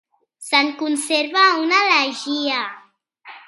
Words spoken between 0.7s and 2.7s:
conserva una elegia.